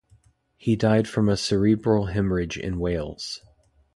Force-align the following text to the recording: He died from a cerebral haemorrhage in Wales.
He 0.57 0.75
died 0.75 1.07
from 1.07 1.29
a 1.29 1.37
cerebral 1.37 2.07
haemorrhage 2.07 2.57
in 2.57 2.79
Wales. 2.79 3.43